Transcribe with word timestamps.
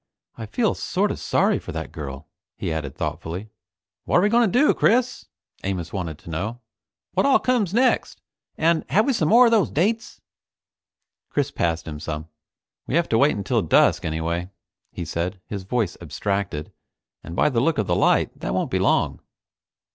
I 0.35 0.47
feel 0.47 0.73
sort 0.73 1.11
of 1.11 1.19
sorry 1.19 1.59
for 1.59 1.71
that 1.73 1.91
girl," 1.91 2.27
he 2.57 2.73
added 2.73 2.95
thoughtfully. 2.95 3.51
"What're 4.05 4.21
we 4.23 4.29
going 4.29 4.51
to 4.51 4.59
do, 4.59 4.73
Chris?" 4.73 5.27
Amos 5.63 5.93
wanted 5.93 6.17
to 6.17 6.29
know. 6.31 6.59
"What 7.11 7.27
all 7.27 7.37
comes 7.37 7.71
next, 7.71 8.19
and 8.57 8.83
have 8.89 9.05
we 9.05 9.13
some 9.13 9.29
more 9.29 9.45
of 9.45 9.51
those 9.51 9.69
dates?" 9.69 10.19
Chris 11.29 11.51
passed 11.51 11.87
him 11.87 11.99
some. 11.99 12.29
"We 12.87 12.95
have 12.95 13.09
to 13.09 13.17
wait 13.19 13.35
until 13.35 13.61
dusk 13.61 14.03
anyway," 14.03 14.49
he 14.91 15.05
said, 15.05 15.39
his 15.45 15.65
voice 15.65 15.95
abstracted, 16.01 16.71
"and 17.23 17.35
by 17.35 17.49
the 17.49 17.61
look 17.61 17.77
of 17.77 17.85
the 17.85 17.95
light 17.95 18.31
that 18.39 18.55
won't 18.55 18.71
be 18.71 18.79
long." 18.79 19.19